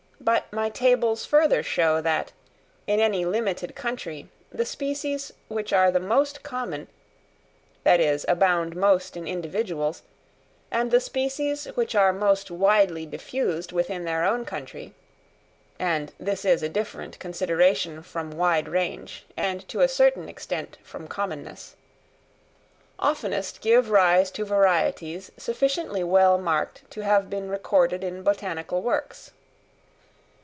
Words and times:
But 0.23 0.53
my 0.53 0.69
tables 0.69 1.25
further 1.25 1.63
show 1.63 1.99
that, 1.99 2.31
in 2.85 2.99
any 2.99 3.25
limited 3.25 3.73
country, 3.73 4.29
the 4.51 4.65
species 4.65 5.33
which 5.47 5.73
are 5.73 5.89
the 5.89 5.99
most 5.99 6.43
common, 6.43 6.89
that 7.83 7.99
is 7.99 8.23
abound 8.29 8.75
most 8.75 9.17
in 9.17 9.27
individuals, 9.27 10.03
and 10.69 10.91
the 10.91 10.99
species 10.99 11.65
which 11.73 11.95
are 11.95 12.13
most 12.13 12.51
widely 12.51 13.03
diffused 13.07 13.71
within 13.71 14.03
their 14.05 14.23
own 14.23 14.45
country 14.45 14.93
(and 15.79 16.13
this 16.19 16.45
is 16.45 16.61
a 16.61 16.69
different 16.69 17.17
consideration 17.17 18.03
from 18.03 18.29
wide 18.29 18.69
range, 18.69 19.25
and 19.35 19.67
to 19.69 19.81
a 19.81 19.87
certain 19.87 20.29
extent 20.29 20.77
from 20.83 21.07
commonness), 21.07 21.75
oftenest 22.99 23.59
give 23.59 23.89
rise 23.89 24.29
to 24.29 24.45
varieties 24.45 25.31
sufficiently 25.37 26.03
well 26.03 26.37
marked 26.37 26.83
to 26.91 27.01
have 27.01 27.27
been 27.27 27.49
recorded 27.49 28.03
in 28.03 28.21
botanical 28.21 28.83
works. 28.83 29.31